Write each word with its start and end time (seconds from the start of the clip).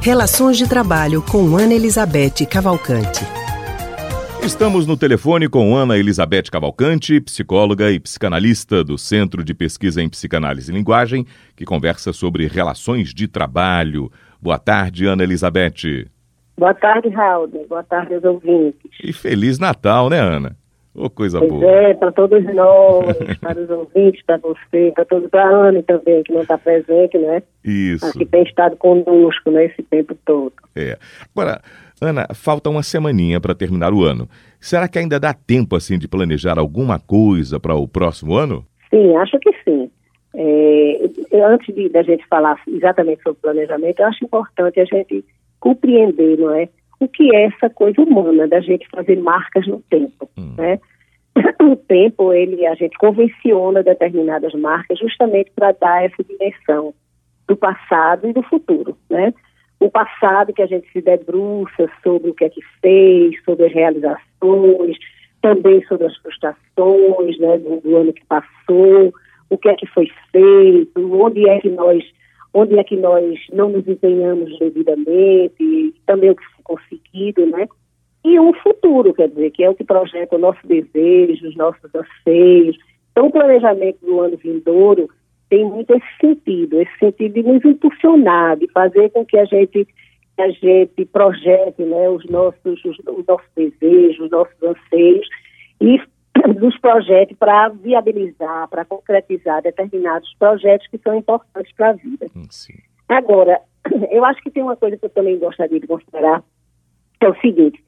Relações 0.00 0.56
de 0.56 0.68
Trabalho 0.68 1.20
com 1.20 1.56
Ana 1.56 1.74
Elizabeth 1.74 2.46
Cavalcante. 2.48 3.24
Estamos 4.40 4.86
no 4.86 4.96
telefone 4.96 5.48
com 5.48 5.76
Ana 5.76 5.98
Elizabeth 5.98 6.44
Cavalcante, 6.52 7.20
psicóloga 7.20 7.90
e 7.90 7.98
psicanalista 7.98 8.84
do 8.84 8.96
Centro 8.96 9.42
de 9.42 9.52
Pesquisa 9.52 10.00
em 10.00 10.08
Psicanálise 10.08 10.70
e 10.70 10.74
Linguagem, 10.74 11.26
que 11.56 11.64
conversa 11.64 12.12
sobre 12.12 12.46
relações 12.46 13.12
de 13.12 13.26
trabalho. 13.26 14.10
Boa 14.40 14.58
tarde, 14.58 15.04
Ana 15.04 15.24
Elizabeth. 15.24 16.06
Boa 16.56 16.74
tarde, 16.74 17.08
Raul. 17.08 17.66
Boa 17.68 17.82
tarde 17.82 18.14
aos 18.14 18.24
ouvintes. 18.24 18.90
E 19.02 19.12
Feliz 19.12 19.58
Natal, 19.58 20.08
né, 20.08 20.20
Ana? 20.20 20.56
Oh, 20.94 21.08
coisa 21.08 21.38
pois 21.38 21.50
boa. 21.50 21.64
É, 21.64 21.94
para 21.94 22.10
todos 22.12 22.44
nós, 22.54 23.16
para 23.40 23.60
os 23.60 23.70
ouvintes, 23.70 24.22
para 24.24 24.36
você, 24.38 24.92
para 24.94 25.04
todos, 25.04 25.30
para 25.30 25.44
a 25.44 25.68
Ana 25.68 25.82
também, 25.82 26.22
que 26.22 26.32
não 26.32 26.42
está 26.42 26.58
presente, 26.58 27.18
né? 27.18 27.42
Isso. 27.64 28.04
Mas 28.04 28.14
que 28.14 28.26
tem 28.26 28.42
estado 28.42 28.76
conosco 28.76 29.50
né, 29.50 29.66
esse 29.66 29.82
tempo 29.82 30.16
todo. 30.24 30.52
É. 30.74 30.98
Agora, 31.34 31.60
Ana, 32.00 32.26
falta 32.34 32.70
uma 32.70 32.82
semaninha 32.82 33.40
para 33.40 33.54
terminar 33.54 33.92
o 33.92 34.02
ano. 34.02 34.28
Será 34.60 34.88
que 34.88 34.98
ainda 34.98 35.20
dá 35.20 35.32
tempo, 35.32 35.76
assim, 35.76 35.98
de 35.98 36.08
planejar 36.08 36.58
alguma 36.58 36.98
coisa 36.98 37.60
para 37.60 37.74
o 37.74 37.86
próximo 37.86 38.34
ano? 38.34 38.64
Sim, 38.90 39.16
acho 39.16 39.38
que 39.38 39.52
sim. 39.64 39.90
É, 40.34 41.10
antes 41.34 41.74
de 41.74 41.88
da 41.88 42.02
gente 42.02 42.26
falar 42.28 42.60
exatamente 42.66 43.22
sobre 43.22 43.40
planejamento, 43.40 44.00
eu 44.00 44.06
acho 44.06 44.24
importante 44.24 44.80
a 44.80 44.84
gente 44.84 45.24
compreender, 45.58 46.38
não 46.38 46.54
é? 46.54 46.68
O 47.00 47.08
que 47.08 47.34
é 47.34 47.44
essa 47.44 47.70
coisa 47.70 48.00
humana 48.02 48.46
da 48.48 48.60
gente 48.60 48.88
fazer 48.88 49.16
marcas 49.20 49.66
no 49.66 49.80
tempo, 49.82 50.28
hum. 50.36 50.54
né? 50.56 50.78
O 51.62 51.76
tempo, 51.76 52.32
ele, 52.32 52.66
a 52.66 52.74
gente 52.74 52.96
convenciona 52.98 53.82
determinadas 53.82 54.52
marcas 54.54 54.98
justamente 54.98 55.52
para 55.54 55.72
dar 55.72 56.04
essa 56.04 56.24
dimensão 56.24 56.92
do 57.46 57.56
passado 57.56 58.28
e 58.28 58.32
do 58.32 58.42
futuro, 58.42 58.96
né? 59.08 59.32
O 59.80 59.88
passado 59.88 60.52
que 60.52 60.62
a 60.62 60.66
gente 60.66 60.90
se 60.92 61.00
debruça 61.00 61.88
sobre 62.02 62.30
o 62.30 62.34
que 62.34 62.44
é 62.44 62.48
que 62.48 62.60
fez, 62.80 63.42
sobre 63.44 63.66
as 63.66 63.72
realizações, 63.72 64.96
também 65.40 65.84
sobre 65.86 66.06
as 66.06 66.16
frustrações, 66.16 67.38
né, 67.38 67.58
do, 67.58 67.80
do 67.80 67.96
ano 67.96 68.12
que 68.12 68.24
passou, 68.26 69.12
o 69.48 69.56
que 69.56 69.68
é 69.68 69.74
que 69.74 69.86
foi 69.86 70.10
feito, 70.32 71.22
onde 71.22 71.48
é 71.48 71.60
que 71.60 71.68
nós 71.68 72.04
onde 72.58 72.78
é 72.78 72.84
que 72.84 72.96
nós 72.96 73.38
não 73.52 73.68
nos 73.68 73.86
empenhamos 73.86 74.58
devidamente, 74.58 75.94
também 76.06 76.30
o 76.30 76.36
que 76.36 76.44
foi 76.44 76.76
conseguido, 76.76 77.46
né? 77.46 77.66
E 78.24 78.38
um 78.38 78.52
futuro, 78.54 79.14
quer 79.14 79.28
dizer, 79.28 79.50
que 79.52 79.62
é 79.62 79.70
o 79.70 79.74
que 79.74 79.84
projeta 79.84 80.36
o 80.36 80.38
nosso 80.38 80.66
desejo, 80.66 81.48
os 81.48 81.56
nossos 81.56 81.90
anseios. 81.94 82.76
Então, 83.12 83.26
o 83.26 83.32
planejamento 83.32 84.04
do 84.04 84.20
ano 84.20 84.36
vindouro 84.36 85.08
tem 85.48 85.64
muito 85.64 85.94
esse 85.94 86.06
sentido, 86.20 86.80
esse 86.80 86.98
sentido 86.98 87.34
de 87.34 87.42
nos 87.42 87.64
impulsionar, 87.64 88.56
de 88.58 88.68
fazer 88.68 89.10
com 89.10 89.24
que 89.24 89.38
a 89.38 89.44
gente 89.44 89.86
a 90.38 90.50
gente 90.50 91.04
projete 91.06 91.82
né, 91.82 92.08
os, 92.08 92.24
nossos, 92.26 92.84
os, 92.84 92.96
os 92.98 93.26
nossos 93.26 93.48
desejos, 93.56 94.20
os 94.20 94.30
nossos 94.30 94.54
anseios 94.62 95.26
e 95.80 96.00
nos 96.54 96.78
projete 96.78 97.34
para 97.34 97.68
viabilizar, 97.68 98.68
para 98.68 98.84
concretizar 98.84 99.62
determinados 99.62 100.32
projetos 100.38 100.86
que 100.88 100.98
são 100.98 101.14
importantes 101.14 101.72
para 101.74 101.90
a 101.90 101.92
vida. 101.92 102.26
Hum, 102.34 102.46
sim. 102.50 102.74
Agora, 103.08 103.60
eu 104.10 104.24
acho 104.24 104.40
que 104.42 104.50
tem 104.50 104.62
uma 104.62 104.76
coisa 104.76 104.96
que 104.96 105.04
eu 105.04 105.10
também 105.10 105.38
gostaria 105.38 105.80
de 105.80 105.86
considerar, 105.86 106.42
que 107.18 107.26
é 107.26 107.28
o 107.28 107.40
seguinte, 107.40 107.82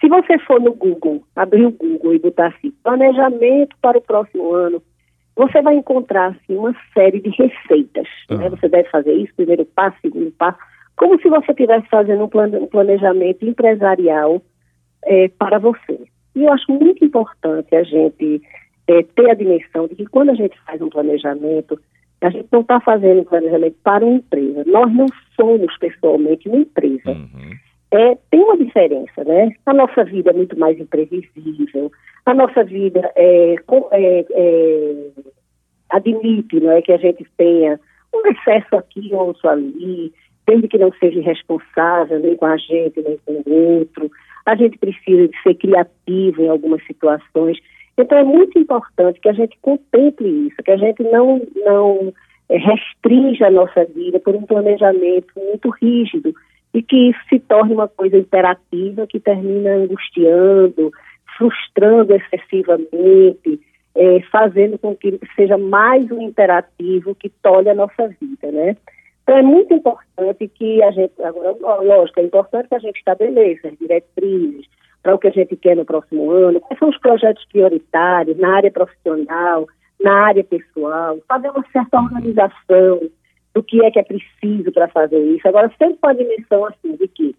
se 0.00 0.08
você 0.08 0.38
for 0.40 0.60
no 0.60 0.74
Google, 0.74 1.22
abrir 1.34 1.64
o 1.64 1.70
Google 1.70 2.14
e 2.14 2.18
botar 2.18 2.48
assim, 2.48 2.70
planejamento 2.82 3.76
para 3.80 3.98
o 3.98 4.02
próximo 4.02 4.52
ano, 4.52 4.82
você 5.36 5.62
vai 5.62 5.76
encontrar 5.76 6.32
assim, 6.32 6.56
uma 6.56 6.74
série 6.92 7.20
de 7.20 7.30
receitas. 7.30 8.06
Ah. 8.28 8.36
Né? 8.36 8.50
Você 8.50 8.68
deve 8.68 8.88
fazer 8.90 9.12
isso, 9.14 9.34
primeiro 9.34 9.64
passo, 9.64 9.96
segundo 10.00 10.30
passo, 10.32 10.58
como 10.96 11.20
se 11.20 11.28
você 11.28 11.50
estivesse 11.50 11.88
fazendo 11.88 12.24
um 12.24 12.66
planejamento 12.66 13.44
empresarial 13.44 14.40
é, 15.04 15.28
para 15.28 15.58
você. 15.58 16.06
E 16.34 16.42
eu 16.42 16.52
acho 16.52 16.70
muito 16.72 17.04
importante 17.04 17.74
a 17.74 17.82
gente 17.82 18.42
é, 18.88 19.02
ter 19.02 19.30
a 19.30 19.34
dimensão 19.34 19.86
de 19.86 19.94
que 19.94 20.06
quando 20.06 20.30
a 20.30 20.34
gente 20.34 20.58
faz 20.66 20.80
um 20.80 20.88
planejamento, 20.88 21.80
a 22.20 22.30
gente 22.30 22.48
não 22.50 22.60
está 22.60 22.80
fazendo 22.80 23.20
um 23.20 23.24
planejamento 23.24 23.76
para 23.82 24.04
uma 24.04 24.16
empresa. 24.16 24.64
Nós 24.66 24.92
não 24.92 25.06
somos 25.36 25.76
pessoalmente 25.78 26.48
uma 26.48 26.58
empresa. 26.58 27.10
Uhum. 27.10 27.50
É, 27.92 28.18
tem 28.30 28.42
uma 28.42 28.56
diferença, 28.56 29.22
né? 29.24 29.52
A 29.66 29.72
nossa 29.72 30.04
vida 30.04 30.30
é 30.30 30.32
muito 30.32 30.58
mais 30.58 30.78
imprevisível, 30.80 31.92
a 32.26 32.34
nossa 32.34 32.64
vida 32.64 33.12
é, 33.14 33.54
é, 33.92 34.26
é, 34.30 35.10
admite 35.90 36.58
não 36.58 36.72
é, 36.72 36.82
que 36.82 36.90
a 36.90 36.96
gente 36.96 37.24
tenha 37.36 37.78
um 38.12 38.26
excesso 38.26 38.74
aqui, 38.76 39.10
outro 39.12 39.48
ali, 39.48 40.12
desde 40.46 40.66
que 40.66 40.78
não 40.78 40.92
seja 40.94 41.20
irresponsável 41.20 42.18
nem 42.18 42.34
com 42.36 42.46
a 42.46 42.56
gente, 42.56 43.00
nem 43.00 43.18
com 43.24 43.42
o 43.46 43.78
outro 43.78 44.10
a 44.46 44.54
gente 44.54 44.78
precisa 44.78 45.28
de 45.28 45.42
ser 45.42 45.54
criativo 45.54 46.42
em 46.42 46.48
algumas 46.48 46.84
situações. 46.86 47.58
Então 47.96 48.18
é 48.18 48.24
muito 48.24 48.58
importante 48.58 49.20
que 49.20 49.28
a 49.28 49.32
gente 49.32 49.56
contemple 49.62 50.48
isso, 50.48 50.62
que 50.62 50.70
a 50.70 50.76
gente 50.76 51.02
não, 51.02 51.40
não 51.64 52.12
é, 52.48 52.58
restrinja 52.58 53.46
a 53.46 53.50
nossa 53.50 53.84
vida 53.84 54.18
por 54.20 54.34
um 54.34 54.42
planejamento 54.42 55.32
muito 55.36 55.70
rígido 55.70 56.34
e 56.74 56.82
que 56.82 57.10
isso 57.10 57.20
se 57.28 57.38
torne 57.38 57.72
uma 57.72 57.88
coisa 57.88 58.18
imperativa 58.18 59.06
que 59.06 59.20
termina 59.20 59.76
angustiando, 59.76 60.90
frustrando 61.38 62.14
excessivamente, 62.14 63.60
é, 63.94 64.20
fazendo 64.30 64.76
com 64.76 64.94
que 64.94 65.18
seja 65.36 65.56
mais 65.56 66.10
um 66.10 66.20
imperativo 66.20 67.14
que 67.14 67.28
tolhe 67.28 67.70
a 67.70 67.74
nossa 67.74 68.08
vida, 68.20 68.50
né? 68.50 68.76
Então, 69.24 69.38
é 69.38 69.42
muito 69.42 69.72
importante 69.72 70.48
que 70.48 70.82
a 70.82 70.90
gente, 70.90 71.12
agora, 71.22 71.56
lógico, 71.80 72.20
é 72.20 72.24
importante 72.24 72.68
que 72.68 72.74
a 72.74 72.78
gente 72.78 72.98
estabeleça 72.98 73.68
as 73.68 73.78
diretrizes 73.78 74.66
para 75.02 75.14
o 75.14 75.18
que 75.18 75.28
a 75.28 75.30
gente 75.30 75.56
quer 75.56 75.76
no 75.76 75.84
próximo 75.84 76.30
ano, 76.30 76.60
quais 76.60 76.78
são 76.78 76.90
os 76.90 76.98
projetos 76.98 77.42
prioritários 77.46 78.36
na 78.36 78.54
área 78.56 78.70
profissional, 78.70 79.66
na 79.98 80.26
área 80.26 80.44
pessoal, 80.44 81.18
fazer 81.26 81.48
uma 81.48 81.64
certa 81.72 81.98
organização 81.98 83.00
do 83.54 83.62
que 83.62 83.82
é 83.82 83.90
que 83.90 83.98
é 83.98 84.04
preciso 84.04 84.70
para 84.72 84.88
fazer 84.88 85.18
isso. 85.18 85.48
Agora, 85.48 85.72
sempre 85.78 85.96
com 85.98 86.08
a 86.08 86.12
dimensão 86.12 86.66
assim, 86.66 86.94
de 86.94 87.08
que, 87.08 87.34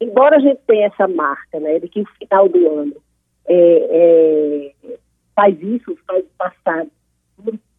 embora 0.00 0.36
a 0.36 0.40
gente 0.40 0.60
tenha 0.68 0.86
essa 0.86 1.08
marca, 1.08 1.58
né, 1.58 1.80
de 1.80 1.88
que 1.88 2.02
o 2.02 2.08
final 2.18 2.48
do 2.48 2.78
ano 2.80 2.96
é, 3.46 4.72
é, 4.84 4.96
faz 5.34 5.60
isso, 5.60 5.98
faz 6.06 6.24
passado 6.38 6.90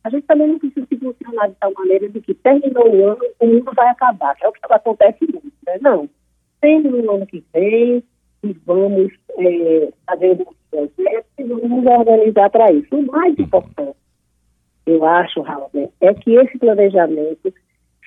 a 0.06 0.10
gente 0.12 0.28
também 0.28 0.48
não 0.48 0.60
precisa 0.60 0.75
funcionar 1.14 1.48
de 1.48 1.56
tal 1.56 1.72
maneira 1.78 2.10
de 2.10 2.22
que 2.22 2.34
terminou 2.34 2.90
o 2.90 3.08
ano, 3.08 3.22
o 3.40 3.48
mundo 3.48 3.72
vai 3.76 3.88
acabar, 3.90 4.36
que 4.36 4.46
é 4.46 4.48
o 4.48 4.52
que 4.52 4.60
acontece 4.70 5.20
muito, 5.22 5.54
né? 5.66 5.78
Não. 5.82 6.10
Tendo 6.62 6.90
no 6.90 7.16
ano 7.16 7.28
que 7.28 7.44
vem, 7.54 8.04
e 8.44 8.54
vamos 8.66 9.12
é, 9.38 9.90
fazer 10.06 10.32
um 10.32 10.46
projetos 10.70 11.32
e 11.38 11.44
vamos 11.44 11.86
organizar 11.86 12.50
para 12.50 12.72
isso. 12.72 12.96
O 12.96 13.06
mais 13.08 13.38
importante, 13.40 13.98
eu 14.86 15.04
acho, 15.06 15.42
Raul, 15.42 15.92
é 16.02 16.14
que 16.14 16.36
esse 16.36 16.58
planejamento 16.60 17.54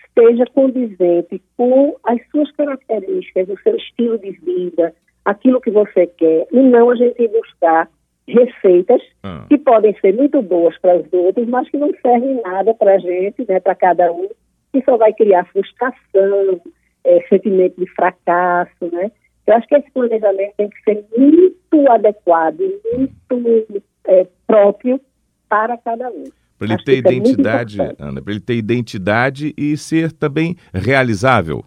esteja 0.06 0.44
condizente 0.54 1.42
com 1.56 1.96
as 2.04 2.20
suas 2.30 2.50
características, 2.52 3.48
o 3.48 3.58
seu 3.62 3.76
estilo 3.76 4.18
de 4.18 4.30
vida, 4.32 4.94
aquilo 5.24 5.60
que 5.60 5.70
você 5.70 6.06
quer, 6.06 6.46
e 6.52 6.60
não 6.60 6.90
a 6.90 6.96
gente 6.96 7.28
buscar 7.28 7.88
receitas 8.28 9.00
ah. 9.22 9.44
que 9.48 9.58
podem 9.58 9.96
ser 10.00 10.14
muito 10.14 10.40
boas 10.42 10.76
para 10.78 10.98
os 10.98 11.12
outros, 11.12 11.48
mas 11.48 11.68
que 11.70 11.76
não 11.76 11.90
servem 12.02 12.40
nada 12.42 12.74
para 12.74 12.94
a 12.94 12.98
gente, 12.98 13.44
né, 13.48 13.58
para 13.58 13.74
cada 13.74 14.12
um, 14.12 14.28
que 14.72 14.82
só 14.84 14.96
vai 14.96 15.12
criar 15.12 15.44
frustração, 15.46 16.60
é, 17.04 17.20
sentimento 17.28 17.80
de 17.80 17.90
fracasso, 17.92 18.90
né? 18.92 19.10
Eu 19.46 19.54
acho 19.54 19.66
que 19.66 19.76
esse 19.76 19.90
planejamento 19.92 20.52
tem 20.58 20.68
que 20.68 20.82
ser 20.82 21.04
muito 21.16 21.90
adequado, 21.90 22.60
muito 22.94 23.82
é, 24.06 24.26
próprio 24.46 25.00
para 25.48 25.78
cada 25.78 26.10
um. 26.10 26.24
Para 26.58 26.66
ele 26.66 26.74
acho 26.74 26.84
ter 26.84 26.96
é 26.96 26.98
identidade, 26.98 27.80
é 27.80 27.94
Ana, 27.98 28.20
para 28.20 28.32
ele 28.32 28.42
ter 28.42 28.56
identidade 28.56 29.54
e 29.56 29.74
ser 29.78 30.12
também 30.12 30.54
realizável. 30.74 31.64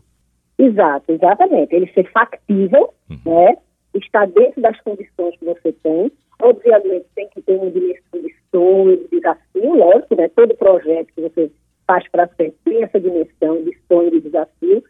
Exato, 0.59 1.11
exatamente. 1.11 1.73
Ele 1.73 1.91
ser 1.91 2.07
factível, 2.11 2.93
uhum. 3.09 3.17
né? 3.25 3.57
Estar 3.95 4.27
dentro 4.27 4.61
das 4.61 4.79
condições 4.81 5.35
que 5.37 5.45
você 5.45 5.71
tem 5.81 6.11
Obviamente 6.41 7.05
tem 7.15 7.27
que 7.29 7.41
ter 7.41 7.53
uma 7.53 7.69
dimensão 7.69 8.19
de 8.19 8.35
sonho, 8.51 8.97
de 8.97 9.07
desafio, 9.11 9.75
lógico, 9.75 10.15
né? 10.15 10.27
Todo 10.29 10.57
projeto 10.57 11.13
que 11.13 11.21
você 11.21 11.51
faz 11.85 12.07
para 12.09 12.27
frente 12.29 12.55
tem 12.65 12.83
essa 12.83 12.99
dimensão 12.99 13.63
de 13.63 13.77
sonho 13.87 14.07
e 14.07 14.11
de 14.11 14.21
desafio, 14.21 14.83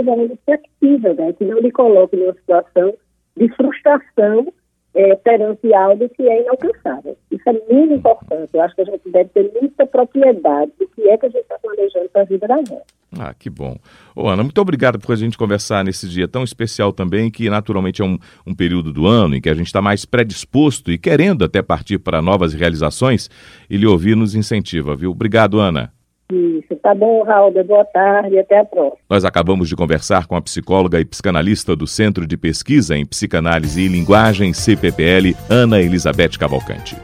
que 0.00 0.04
seja 0.04 0.10
uma 0.10 0.24
iniciativa, 0.24 1.14
né? 1.14 1.32
Que 1.34 1.44
não 1.44 1.58
lhe 1.58 1.70
coloque 1.70 2.16
numa 2.16 2.34
situação 2.34 2.94
de 3.36 3.48
frustração 3.54 4.52
é, 4.94 5.14
perante 5.16 5.72
algo 5.72 6.08
que 6.08 6.28
é 6.28 6.42
inalcançável. 6.42 7.16
Isso 7.30 7.48
é 7.48 7.52
muito 7.72 7.94
importante. 7.94 8.50
Eu 8.52 8.62
acho 8.62 8.74
que 8.74 8.80
a 8.80 8.84
gente 8.84 9.10
deve 9.10 9.30
ter 9.30 9.52
muita 9.60 9.86
propriedade 9.86 10.72
do 10.78 10.88
que 10.88 11.08
é 11.08 11.16
que 11.16 11.26
a 11.26 11.28
gente 11.28 11.42
está 11.42 11.58
planejando 11.58 12.08
para 12.08 12.22
a 12.22 12.24
vida 12.24 12.48
da 12.48 12.56
gente. 12.56 12.82
Ah, 13.18 13.34
que 13.34 13.50
bom. 13.50 13.76
Ô, 14.14 14.28
Ana, 14.28 14.42
muito 14.42 14.60
obrigado 14.60 14.98
por 14.98 15.12
a 15.12 15.16
gente 15.16 15.38
conversar 15.38 15.84
nesse 15.84 16.08
dia 16.08 16.28
tão 16.28 16.44
especial 16.44 16.92
também, 16.92 17.30
que 17.30 17.50
naturalmente 17.50 18.02
é 18.02 18.04
um, 18.04 18.18
um 18.46 18.54
período 18.54 18.92
do 18.92 19.06
ano 19.06 19.36
em 19.36 19.40
que 19.40 19.48
a 19.48 19.54
gente 19.54 19.66
está 19.66 19.82
mais 19.82 20.04
predisposto 20.04 20.90
e 20.92 20.98
querendo 20.98 21.44
até 21.44 21.60
partir 21.62 21.98
para 21.98 22.22
novas 22.22 22.52
realizações, 22.54 23.28
e 23.68 23.76
lhe 23.76 23.86
ouvir 23.86 24.16
nos 24.16 24.34
incentiva, 24.34 24.94
viu? 24.94 25.10
Obrigado, 25.10 25.58
Ana. 25.58 25.92
Isso, 26.30 26.76
tá 26.76 26.94
bom, 26.94 27.22
Raul. 27.22 27.52
Boa 27.64 27.84
tarde 27.84 28.34
e 28.34 28.38
até 28.38 28.60
a 28.60 28.64
próxima. 28.64 28.98
Nós 29.08 29.24
acabamos 29.24 29.68
de 29.68 29.76
conversar 29.76 30.26
com 30.26 30.36
a 30.36 30.42
psicóloga 30.42 31.00
e 31.00 31.04
psicanalista 31.04 31.74
do 31.74 31.86
Centro 31.86 32.26
de 32.26 32.36
Pesquisa 32.36 32.96
em 32.96 33.04
Psicanálise 33.04 33.80
e 33.80 33.88
Linguagem, 33.88 34.52
CPPL, 34.52 35.36
Ana 35.48 35.80
Elizabeth 35.80 36.38
Cavalcante. 36.38 36.96